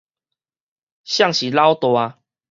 [1.03, 2.17] 誰是老大